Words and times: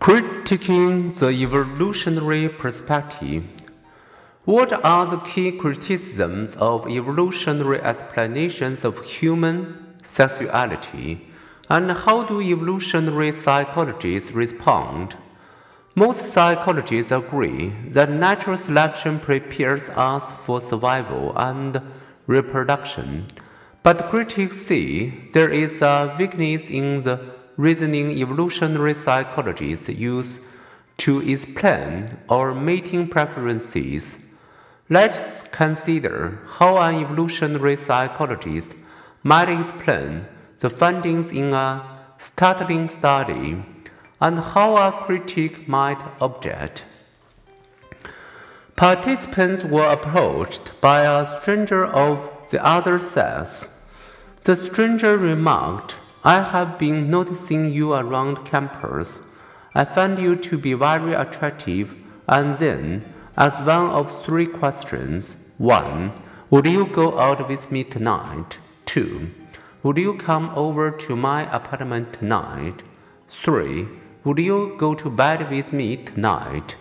Critiquing 0.00 1.14
the 1.18 1.28
evolutionary 1.28 2.48
perspective. 2.48 3.44
What 4.46 4.72
are 4.82 5.04
the 5.04 5.18
key 5.18 5.52
criticisms 5.52 6.56
of 6.56 6.88
evolutionary 6.88 7.82
explanations 7.82 8.82
of 8.82 9.04
human 9.04 9.98
sexuality, 10.02 11.28
and 11.68 11.90
how 11.90 12.22
do 12.22 12.40
evolutionary 12.40 13.30
psychologists 13.30 14.32
respond? 14.32 15.16
Most 15.94 16.24
psychologists 16.32 17.12
agree 17.12 17.68
that 17.88 18.08
natural 18.10 18.56
selection 18.56 19.20
prepares 19.20 19.90
us 19.90 20.32
for 20.32 20.62
survival 20.62 21.34
and 21.36 21.78
reproduction, 22.26 23.26
but 23.82 24.08
critics 24.08 24.56
see 24.62 25.28
there 25.34 25.50
is 25.50 25.82
a 25.82 26.16
weakness 26.18 26.64
in 26.70 27.02
the 27.02 27.38
reasoning 27.60 28.10
evolutionary 28.10 28.94
psychologists 28.94 29.90
use 29.90 30.40
to 30.96 31.20
explain 31.20 32.16
our 32.28 32.54
mating 32.54 33.06
preferences. 33.06 34.18
Let's 34.88 35.42
consider 35.52 36.40
how 36.56 36.78
an 36.78 37.04
evolutionary 37.04 37.76
psychologist 37.76 38.74
might 39.22 39.50
explain 39.50 40.26
the 40.60 40.70
findings 40.70 41.30
in 41.32 41.52
a 41.52 41.84
startling 42.16 42.88
study 42.88 43.62
and 44.20 44.38
how 44.38 44.76
a 44.76 44.92
critic 45.04 45.68
might 45.68 46.02
object. 46.20 46.84
Participants 48.74 49.64
were 49.64 49.88
approached 49.92 50.80
by 50.80 51.02
a 51.02 51.26
stranger 51.26 51.84
of 51.84 52.16
the 52.50 52.64
other 52.64 52.98
sex. 52.98 53.68
The 54.44 54.56
stranger 54.56 55.18
remarked 55.18 55.96
I 56.22 56.42
have 56.42 56.78
been 56.78 57.10
noticing 57.10 57.72
you 57.72 57.94
around 57.94 58.44
campus. 58.44 59.22
I 59.74 59.84
find 59.84 60.18
you 60.18 60.36
to 60.36 60.58
be 60.58 60.74
very 60.74 61.14
attractive. 61.14 61.94
And 62.28 62.56
then, 62.58 63.04
as 63.38 63.56
one 63.58 63.86
of 63.90 64.24
three 64.24 64.46
questions 64.46 65.36
1. 65.56 66.12
Would 66.50 66.66
you 66.66 66.86
go 66.86 67.18
out 67.18 67.48
with 67.48 67.70
me 67.70 67.84
tonight? 67.84 68.58
2. 68.86 69.30
Would 69.82 69.96
you 69.96 70.14
come 70.14 70.50
over 70.56 70.90
to 70.90 71.16
my 71.16 71.50
apartment 71.54 72.12
tonight? 72.12 72.82
3. 73.28 73.86
Would 74.24 74.38
you 74.38 74.74
go 74.76 74.94
to 74.94 75.08
bed 75.08 75.50
with 75.50 75.72
me 75.72 75.96
tonight? 75.96 76.76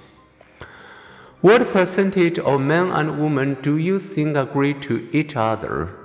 What 1.42 1.72
percentage 1.72 2.40
of 2.40 2.60
men 2.60 2.92
and 2.92 3.22
women 3.22 3.58
do 3.62 3.78
you 3.78 4.00
think 4.00 4.36
agree 4.36 4.74
to 4.82 5.08
each 5.14 5.38
other? 5.38 5.99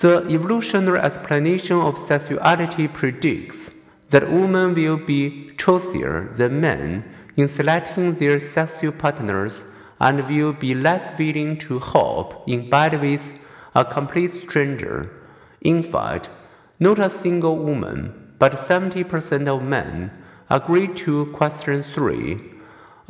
The 0.00 0.26
evolutionary 0.30 0.98
explanation 0.98 1.76
of 1.76 1.98
sexuality 1.98 2.88
predicts 2.88 3.74
that 4.08 4.32
women 4.32 4.72
will 4.72 4.96
be 4.96 5.50
choosier 5.58 6.34
than 6.34 6.62
men 6.62 7.04
in 7.36 7.48
selecting 7.48 8.12
their 8.12 8.40
sexual 8.40 8.92
partners 8.92 9.66
and 10.00 10.26
will 10.26 10.54
be 10.54 10.74
less 10.74 11.18
willing 11.18 11.58
to 11.58 11.80
hop 11.80 12.48
in 12.48 12.70
bed 12.70 12.98
with 13.02 13.46
a 13.74 13.84
complete 13.84 14.32
stranger. 14.32 15.12
In 15.60 15.82
fact, 15.82 16.30
not 16.78 16.98
a 16.98 17.10
single 17.10 17.58
woman, 17.58 18.32
but 18.38 18.52
70% 18.52 19.48
of 19.48 19.62
men 19.62 20.12
agree 20.48 20.88
to 21.04 21.26
question 21.26 21.82
3. 21.82 22.40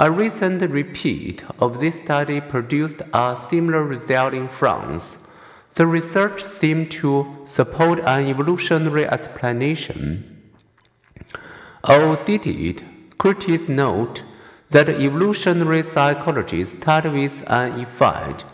A 0.01 0.11
recent 0.11 0.61
repeat 0.69 1.45
of 1.61 1.79
this 1.79 2.03
study 2.03 2.41
produced 2.41 3.01
a 3.15 3.37
similar 3.37 3.85
result 3.85 4.35
in 4.35 4.49
France. 4.49 5.19
The 5.75 5.87
research 5.87 6.43
seemed 6.43 6.91
to 6.93 7.39
support 7.45 8.01
an 8.01 8.27
evolutionary 8.27 9.07
explanation. 9.07 10.51
Or 11.89 12.17
did 12.17 12.47
it? 12.47 12.83
Critics 13.19 13.69
note 13.69 14.25
that 14.71 14.89
evolutionary 14.89 15.83
psychology 15.83 16.65
started 16.65 17.13
with 17.13 17.45
an 17.49 17.81
effect. 17.81 18.45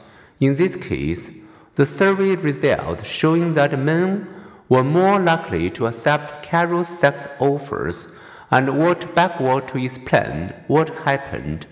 In 0.41 0.57
this 0.57 0.77
case, 0.77 1.31
the 1.77 1.87
survey 1.87 2.37
result 2.37 3.07
showing 3.07 3.55
that 3.55 3.79
men 3.79 4.29
were 4.69 4.85
more 4.85 5.19
likely 5.19 5.71
to 5.71 5.87
accept 5.87 6.43
casual 6.43 6.85
sex 6.85 7.27
offers 7.39 8.09
and 8.51 8.79
worked 8.79 9.15
backward 9.15 9.69
to 9.69 9.79
explain 9.79 10.53
what 10.67 10.99
happened. 11.01 11.67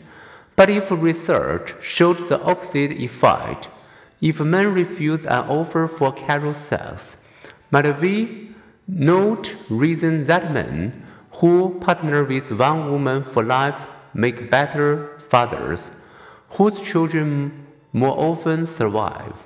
But 0.57 0.71
if 0.71 0.91
research 0.91 1.75
showed 1.83 2.29
the 2.29 2.41
opposite 2.41 2.93
effect, 2.93 3.69
if 4.25 4.41
men 4.41 4.73
refuse 4.73 5.27
an 5.27 5.45
offer 5.51 5.87
for 5.87 6.11
casual 6.11 6.55
sex, 6.55 7.29
might 7.71 8.01
we 8.01 8.49
note 8.89 9.55
reason 9.69 10.25
that 10.25 10.51
men 10.51 11.07
who 11.33 11.79
partner 11.81 12.25
with 12.25 12.51
one 12.53 12.91
woman 12.91 13.23
for 13.23 13.45
life 13.45 13.87
make 14.15 14.51
better 14.51 15.21
fathers, 15.21 15.91
whose 16.57 16.81
children 16.81 17.67
more 17.93 18.19
often 18.19 18.65
survive? 18.65 19.45